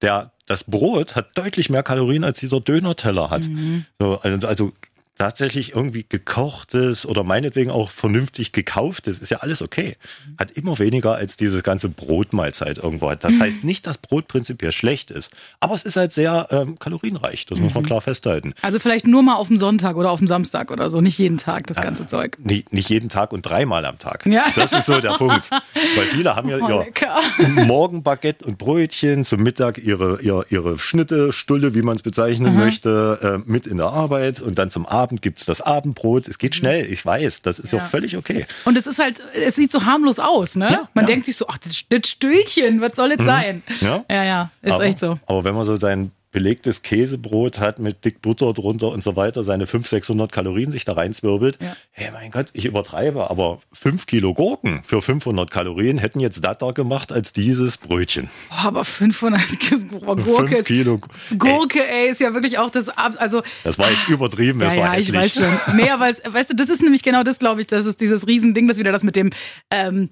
[0.02, 3.48] Der, das Brot hat deutlich mehr Kalorien, als dieser Döner-Teller hat.
[3.48, 3.84] Mhm.
[3.98, 4.72] So, also, also
[5.18, 9.96] tatsächlich irgendwie gekochtes oder meinetwegen auch vernünftig gekauftes, ist ja alles okay.
[10.38, 13.24] Hat immer weniger als diese ganze Brotmahlzeit irgendwo hat.
[13.24, 17.46] Das heißt nicht, dass Brot prinzipiell schlecht ist, aber es ist halt sehr ähm, kalorienreich.
[17.46, 18.54] Das muss man klar festhalten.
[18.62, 21.38] Also vielleicht nur mal auf dem Sonntag oder auf dem Samstag oder so, nicht jeden
[21.38, 22.38] Tag das ganze Zeug.
[22.38, 24.26] Nicht, nicht jeden Tag und dreimal am Tag.
[24.26, 24.46] Ja.
[24.54, 25.50] Das ist so der Punkt.
[25.50, 27.64] Weil viele haben ja Oh, ihr.
[27.64, 33.42] Morgenbaguette und Brötchen, zum Mittag ihre, ihre, ihre Schnitte, Stulle, wie man es bezeichnen möchte,
[33.46, 36.28] äh, mit in der Arbeit und dann zum Abend gibt's das Abendbrot.
[36.28, 37.80] Es geht schnell, ich weiß, das ist Ja.
[37.82, 38.46] auch völlig okay.
[38.64, 40.68] Und es ist halt, es sieht so harmlos aus, ne?
[40.70, 41.06] Ja, Man ja.
[41.08, 43.62] denkt sich so, ach, das, das Stühlchen, was soll es sein?
[43.80, 44.04] Ja.
[44.10, 45.18] ja, ja, ist aber, echt so.
[45.26, 49.42] Aber wenn man so sein belegtes Käsebrot hat mit dick Butter drunter und so weiter,
[49.42, 51.74] seine 500, 600 Kalorien sich da reinzwirbelt, Ja.
[51.92, 56.74] hey mein Gott, ich übertreibe, aber 5 Kilo Gurken für 500 Kalorien hätten jetzt datter
[56.74, 58.28] gemacht als dieses Brötchen.
[58.50, 59.40] Boah, aber 500
[59.88, 61.00] Gurke, 5 ist, Kilo.
[61.30, 64.76] Ey, Gurke, ey, ist ja wirklich auch das, also das war jetzt übertrieben, Ja, das
[64.76, 65.76] war ja, ich weiß schon.
[65.76, 68.26] Nee, aber es, weißt du, das ist nämlich genau das, glaube ich, das ist dieses
[68.26, 69.30] Riesending, das wieder das mit dem
[69.72, 70.10] ähm,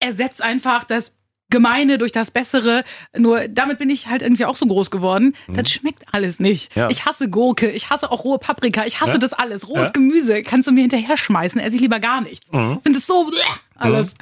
[0.00, 1.12] ersetzt einfach das
[1.50, 2.82] Gemeine durch das Bessere.
[3.16, 5.34] Nur damit bin ich halt irgendwie auch so groß geworden.
[5.48, 6.74] Das schmeckt alles nicht.
[6.74, 6.80] Mhm.
[6.82, 6.90] Ja.
[6.90, 9.18] Ich hasse Gurke, ich hasse auch rohe Paprika, ich hasse Ja.
[9.18, 9.68] das alles.
[9.68, 9.88] Rohes Ja.
[9.88, 9.92] Mhm.
[10.10, 12.46] Gemüse kannst du mir hinterher schmeißen, esse ich lieber gar nichts.
[12.50, 13.38] Ich finde es so bleh,
[13.76, 14.14] alles.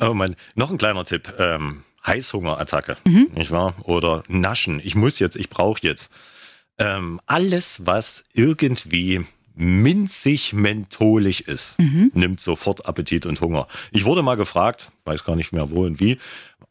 [0.00, 1.32] Oh Mann, noch ein kleiner Tipp.
[1.38, 3.28] Ähm, Heißhungerattacke, Mhm.
[3.34, 3.74] nicht wahr?
[3.84, 4.80] Oder Naschen.
[4.84, 6.10] Ich muss jetzt, ich brauche jetzt.
[6.78, 9.22] Ähm, alles, was irgendwie
[9.54, 12.12] minzig mentholig ist, Mhm.
[12.14, 13.66] nimmt sofort Appetit und Hunger.
[13.90, 16.18] Ich wurde mal gefragt, weiß gar nicht mehr wo und wie,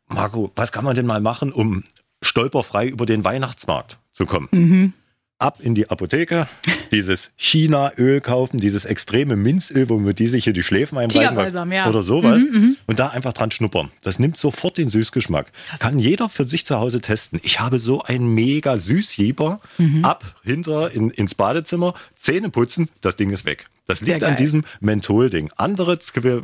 [0.09, 1.83] Marco, was kann man denn mal machen, um
[2.21, 4.47] stolperfrei über den Weihnachtsmarkt zu kommen?
[4.51, 4.93] Mhm.
[5.39, 6.47] Ab in die Apotheke,
[6.91, 11.87] dieses China-Öl kaufen, dieses extreme Minzöl, womit die sich hier die Schläfen einreiben Tigerbalsam, ja.
[11.87, 12.43] oder sowas
[12.87, 13.91] und da einfach dran schnuppern.
[14.01, 15.51] Das nimmt sofort den Süßgeschmack.
[15.77, 17.39] Kann jeder für sich zu Hause testen.
[17.43, 19.59] Ich habe so einen mega Süßjieber.
[20.01, 23.65] Ab, hinter, in, ins Badezimmer, Zähne putzen, das Ding ist weg.
[23.85, 25.51] Das liegt an diesem Menthol-Ding.
[25.55, 25.99] Andere,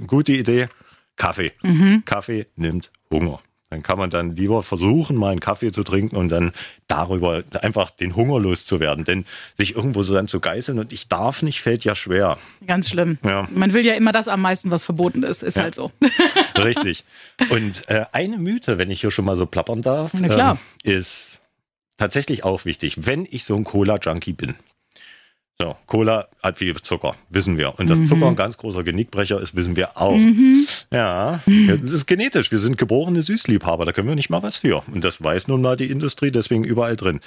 [0.06, 0.67] gute Idee,
[1.15, 1.52] Kaffee.
[2.06, 3.41] Kaffee nimmt Hunger.
[3.73, 6.51] Dann kann man dann lieber versuchen, mal einen Kaffee zu trinken und dann
[6.88, 9.03] darüber einfach den Hunger loszuwerden.
[9.03, 9.25] Denn
[9.57, 12.38] sich irgendwo so dann zu geißeln und ich darf nicht, fällt ja schwer.
[12.67, 13.17] Ganz schlimm.
[13.23, 13.47] Ja.
[13.51, 15.41] Man will ja immer das am meisten, was verboten ist.
[15.41, 15.91] Ist halt so.
[16.55, 17.03] Richtig.
[17.49, 20.13] Und äh, eine Mythe, wenn ich hier schon mal so plappern darf.
[20.13, 21.41] Ähm, ist
[21.97, 24.53] tatsächlich auch wichtig, wenn ich so ein Cola-Junkie bin.
[25.61, 27.77] So, Cola hat viel Zucker, wissen wir.
[27.77, 28.05] Und dass Mhm.
[28.07, 30.17] Zucker ein ganz großer Genickbrecher ist, wissen wir auch.
[30.91, 32.51] Ja, das ist genetisch.
[32.51, 34.83] Wir sind geborene Süßliebhaber, da können wir nicht mal was für.
[34.91, 37.19] Und das weiß nun mal die Industrie, deswegen überall drin.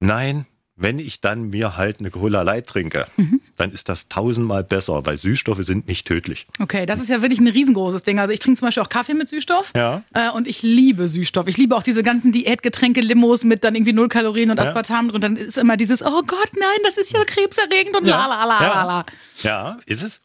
[0.00, 0.46] Nein,
[0.82, 3.40] wenn ich dann mir halt eine Cola Light trinke, Mhm.
[3.56, 6.46] dann ist das tausendmal besser, weil Süßstoffe sind nicht tödlich.
[6.60, 8.18] Okay, das ist ja wirklich ein riesengroßes Ding.
[8.18, 9.72] Also ich trinke zum Beispiel auch Kaffee mit Süßstoff.
[9.76, 10.02] Ja.
[10.14, 11.46] Äh, und ich liebe Süßstoff.
[11.48, 14.64] Ich liebe auch diese ganzen Diätgetränke, Limos mit dann irgendwie null Kalorien und Ja.
[14.64, 15.10] Aspartam.
[15.10, 18.26] Und dann ist immer dieses, oh Gott, nein, das ist ja krebserregend und Ja.
[18.26, 18.84] la la la la Ja.
[18.84, 19.06] la.
[19.42, 20.20] Ja, ist es?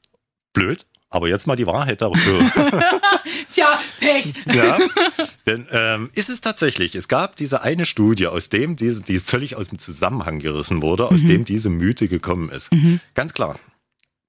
[0.54, 0.86] Blöd.
[1.10, 2.20] Aber jetzt mal die Wahrheit darüber.
[3.52, 4.34] Tja, Pech.
[4.54, 4.78] ja,
[5.46, 9.56] denn ähm, ist es tatsächlich, es gab diese eine Studie, aus dem diese, die völlig
[9.56, 12.70] aus dem Zusammenhang gerissen wurde, aus dem diese Mythe gekommen ist.
[13.14, 13.56] Ganz klar.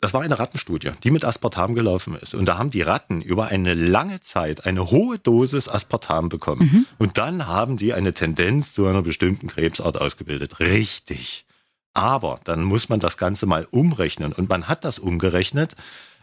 [0.01, 2.35] Das war eine Rattenstudie, die mit Aspartam gelaufen ist.
[2.35, 6.87] Und da haben die Ratten über eine lange Zeit eine hohe Dosis Aspartam bekommen.
[6.99, 10.61] Und dann haben die eine Tendenz zu einer bestimmten Krebsart ausgebildet.
[10.61, 11.47] Richtig.
[11.95, 14.33] Aber dann muss man das Ganze mal umrechnen.
[14.33, 15.75] Und man hat das umgerechnet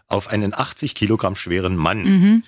[0.07, 2.43] auf einen 80 Kilogramm schweren Mann.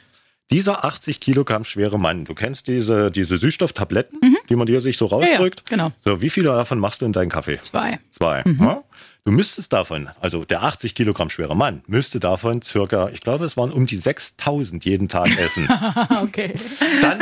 [0.50, 5.06] Dieser 80 Kilogramm schwere Mann, du kennst diese, diese Süßstofftabletten, die man dir sich so
[5.10, 5.66] Ja, ja, rausdrückt?
[5.70, 5.92] genau.
[6.06, 7.60] So, wie viele davon machst du in deinen Kaffee?
[7.62, 8.00] Zwei.
[8.12, 8.44] Zwei.
[8.60, 8.82] Ja?
[9.26, 13.58] Du müsstest davon, also der 80 Kilogramm schwere Mann, müsste davon circa, ich glaube, es
[13.58, 15.68] waren um die 6000 jeden Tag essen.
[16.22, 16.56] Okay.
[17.02, 17.22] dann,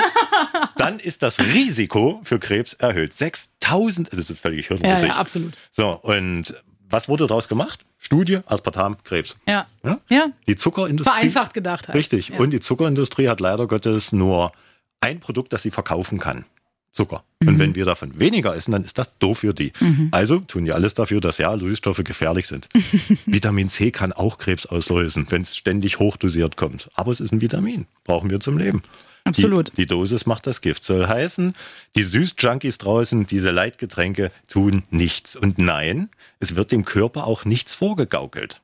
[0.77, 3.15] dann ist das Risiko für Krebs erhöht.
[3.17, 5.07] 6000, das ist völlig Ja, hirnrissig.
[5.09, 5.53] ja, absolut.
[5.71, 6.53] So, und
[6.87, 7.83] was wurde daraus gemacht?
[8.05, 9.35] Studie, Aspartam, Krebs.
[9.47, 9.65] Ja.
[9.83, 9.99] Ja?
[10.09, 10.27] Ja.
[10.45, 11.11] Die Zuckerindustrie.
[11.11, 11.95] Vereinfacht gedacht halt.
[11.95, 12.29] Richtig.
[12.29, 12.37] Ja.
[12.37, 14.51] Und die Zuckerindustrie hat leider Gottes nur
[15.01, 16.45] ein Produkt, das sie verkaufen kann.
[16.95, 17.23] Zucker.
[17.41, 17.47] Mhm.
[17.47, 19.73] Und wenn wir davon weniger essen, dann ist das doof für die.
[20.11, 22.69] Also tun die alles dafür, dass ja Süßstoffe gefährlich sind.
[23.25, 26.89] Vitamin C kann auch Krebs auslösen, wenn es ständig hochdosiert kommt.
[26.95, 27.85] Aber es ist ein Vitamin.
[28.05, 28.81] Brauchen wir zum Leben.
[29.25, 29.71] Absolut.
[29.73, 30.83] Die, die Dosis macht das Gift.
[30.83, 31.53] Soll heißen,
[31.95, 35.35] die Süßjunkies draußen, diese Leitgetränke tun nichts.
[35.35, 38.61] Und nein, es wird dem Körper auch nichts vorgegaukelt.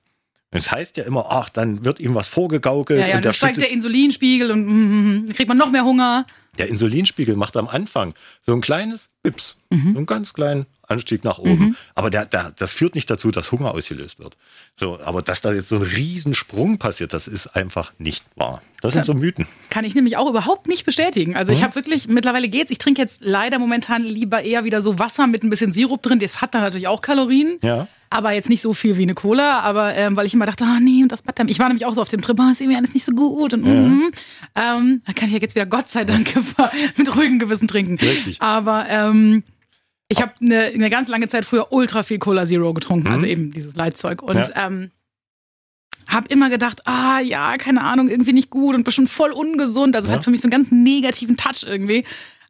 [0.52, 3.60] Es heißt ja immer, ach, dann wird ihm was vorgegaukelt Ja, ja, und dann steigt
[3.60, 6.26] der Insulinspiegel und mm, dann kriegt man noch mehr Hunger.
[6.58, 9.92] Der Insulinspiegel macht am Anfang so ein kleines Pips, Mhm.
[9.94, 11.78] so einen ganz kleinen Anstieg nach oben.
[11.96, 14.36] Aber der, der, das führt nicht dazu, dass Hunger ausgelöst wird.
[14.76, 18.62] So, aber dass da jetzt so ein Riesensprung passiert, das ist einfach nicht wahr.
[18.82, 19.46] Das sind so Mythen.
[19.70, 21.36] Kann ich nämlich auch überhaupt nicht bestätigen.
[21.38, 21.58] Also Mhm.
[21.58, 22.72] ich habe wirklich, mittlerweile geht's.
[22.72, 26.20] Ich trinke jetzt leider momentan lieber eher wieder so Wasser mit ein bisschen Sirup drin.
[26.20, 27.60] Das hat dann natürlich auch Kalorien.
[27.62, 27.88] Ja.
[28.10, 30.80] Aber jetzt nicht so viel wie eine Cola, aber ähm, weil ich immer dachte, ah
[30.82, 31.46] nee, und das Butter.
[31.48, 33.54] Ich war nämlich auch so auf dem Trip, ah, ist irgendwie alles nicht so gut.
[33.54, 34.12] Und mhm.
[34.56, 36.30] ähm, dann kann ich ja jetzt wieder Gott sei Dank
[36.98, 37.98] mit ruhigem Gewissen trinken.
[38.02, 38.42] Richtig.
[38.42, 39.11] Aber ähm,
[40.10, 43.52] ich habe eine, eine ganz lange Zeit früher ultra viel Cola Zero getrunken, also eben
[43.52, 44.21] dieses Leitzeug.
[44.21, 44.43] Und Mhm.
[44.56, 44.65] Ja.
[44.67, 44.91] ähm,
[46.08, 49.95] habe immer gedacht, ah ja, keine Ahnung, irgendwie nicht gut und bestimmt voll ungesund.
[49.95, 50.15] Also es Ja.
[50.17, 52.04] hat für mich so einen ganz negativen Touch irgendwie.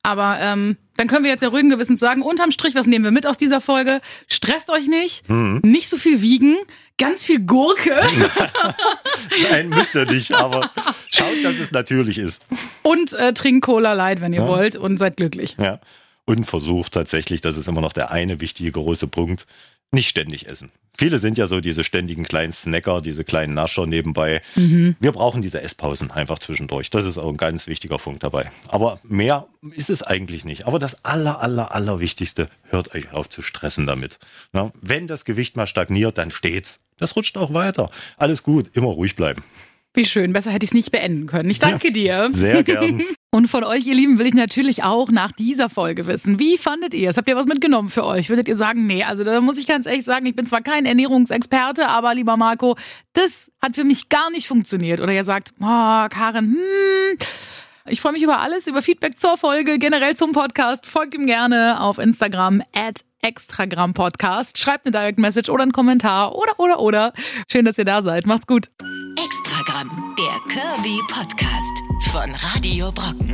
[0.04, 3.12] Aber ähm, dann können wir jetzt ja ruhigen Gewissens sagen, unterm Strich, was nehmen wir
[3.12, 4.02] mit aus dieser Folge?
[4.28, 5.60] Stresst euch nicht, Mhm.
[5.64, 6.58] nicht so viel wiegen,
[6.98, 8.02] ganz viel Gurke
[9.52, 10.72] Nein, müsst ihr nicht, aber
[11.12, 12.44] schaut, dass es natürlich ist.
[12.82, 14.48] und äh, trinkt Cola Light, wenn ihr Ja.
[14.48, 15.56] wollt und seid glücklich.
[15.60, 15.80] Ja.
[16.26, 19.48] Und versucht tatsächlich, das ist immer noch der eine wichtige große Punkt,
[19.92, 20.72] nicht ständig essen.
[20.98, 24.42] Viele sind ja so diese ständigen kleinen Snacker, diese kleinen Nascher nebenbei.
[25.00, 26.90] Wir brauchen diese Esspausen einfach zwischendurch.
[26.90, 28.52] Das ist auch ein ganz wichtiger Punkt dabei.
[28.68, 30.68] Aber mehr ist es eigentlich nicht.
[30.68, 34.20] Aber das aller, aller, aller Wichtigste, hört euch auf zu stressen damit.
[34.54, 36.80] Na, wenn das Gewicht mal stagniert, dann steht's.
[36.98, 37.90] Das rutscht auch weiter.
[38.18, 39.44] Alles gut, immer ruhig bleiben.
[39.94, 41.50] Wie schön, besser hätte ich es nicht beenden können.
[41.50, 42.30] Ich danke dir.
[42.32, 43.04] Sehr gern.
[43.34, 46.40] Und von euch, ihr Lieben, will ich natürlich auch nach dieser Folge wissen.
[46.40, 47.18] Wie fandet ihr es?
[47.18, 48.30] Habt ihr was mitgenommen für euch?
[48.30, 50.86] Würdet ihr sagen, nee, also da muss ich ganz ehrlich sagen, ich bin zwar kein
[50.86, 52.78] Ernährungsexperte, aber lieber Marco,
[53.14, 55.02] das hat für mich gar nicht funktioniert.
[55.02, 57.18] Oder ihr sagt, oh, Karin, hm,
[57.88, 60.86] ich freue mich über alles, über Feedback zur Folge, generell zum Podcast.
[60.86, 64.58] Folgt ihm gerne auf Instagram at Extragramm Podcast.
[64.58, 67.14] Schreibt eine Direct Message oder einen Kommentar oder, oder, oder.
[67.52, 68.26] Schön, dass ihr da seid.
[68.26, 68.70] Macht's gut.
[69.82, 73.34] Extragramm, der Kirby Podcast von Radio Brocken.